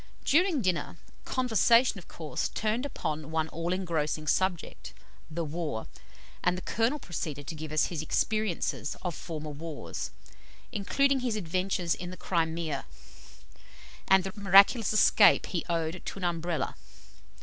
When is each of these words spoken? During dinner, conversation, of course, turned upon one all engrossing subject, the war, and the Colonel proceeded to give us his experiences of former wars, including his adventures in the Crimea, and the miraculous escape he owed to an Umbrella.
During 0.25 0.63
dinner, 0.63 0.97
conversation, 1.25 1.99
of 1.99 2.07
course, 2.07 2.49
turned 2.49 2.87
upon 2.87 3.29
one 3.29 3.47
all 3.49 3.71
engrossing 3.71 4.25
subject, 4.25 4.95
the 5.29 5.43
war, 5.45 5.85
and 6.43 6.57
the 6.57 6.63
Colonel 6.63 6.97
proceeded 6.97 7.45
to 7.45 7.53
give 7.53 7.71
us 7.71 7.85
his 7.85 8.01
experiences 8.01 8.95
of 9.03 9.13
former 9.13 9.51
wars, 9.51 10.09
including 10.71 11.19
his 11.19 11.35
adventures 11.35 11.93
in 11.93 12.09
the 12.09 12.17
Crimea, 12.17 12.87
and 14.07 14.23
the 14.23 14.33
miraculous 14.35 14.91
escape 14.91 15.45
he 15.45 15.63
owed 15.69 16.01
to 16.03 16.17
an 16.17 16.23
Umbrella. 16.25 16.75